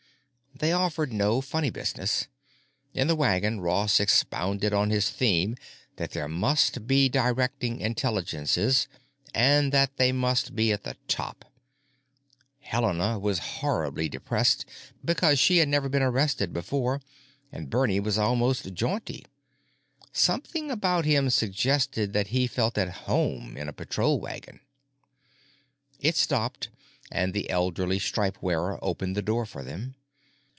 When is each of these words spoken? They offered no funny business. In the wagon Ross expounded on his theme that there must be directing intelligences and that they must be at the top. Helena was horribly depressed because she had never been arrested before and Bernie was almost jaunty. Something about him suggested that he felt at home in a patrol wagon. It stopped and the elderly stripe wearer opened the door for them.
They 0.53 0.73
offered 0.73 1.11
no 1.11 1.41
funny 1.41 1.71
business. 1.71 2.27
In 2.93 3.07
the 3.07 3.15
wagon 3.15 3.61
Ross 3.61 3.99
expounded 3.99 4.73
on 4.73 4.91
his 4.91 5.09
theme 5.09 5.55
that 5.95 6.11
there 6.11 6.27
must 6.27 6.85
be 6.85 7.09
directing 7.09 7.79
intelligences 7.79 8.87
and 9.33 9.71
that 9.71 9.97
they 9.97 10.11
must 10.11 10.53
be 10.55 10.71
at 10.71 10.83
the 10.83 10.95
top. 11.07 11.45
Helena 12.59 13.17
was 13.17 13.39
horribly 13.39 14.07
depressed 14.07 14.65
because 15.03 15.39
she 15.39 15.57
had 15.57 15.67
never 15.67 15.89
been 15.89 16.03
arrested 16.03 16.53
before 16.53 17.01
and 17.51 17.71
Bernie 17.71 17.99
was 18.01 18.19
almost 18.19 18.71
jaunty. 18.75 19.25
Something 20.11 20.69
about 20.69 21.05
him 21.05 21.31
suggested 21.31 22.13
that 22.13 22.27
he 22.27 22.45
felt 22.45 22.77
at 22.77 23.07
home 23.07 23.57
in 23.57 23.67
a 23.67 23.73
patrol 23.73 24.19
wagon. 24.19 24.59
It 25.99 26.15
stopped 26.15 26.69
and 27.09 27.33
the 27.33 27.49
elderly 27.49 27.97
stripe 27.97 28.37
wearer 28.43 28.77
opened 28.83 29.17
the 29.17 29.23
door 29.23 29.47
for 29.47 29.63
them. 29.63 29.95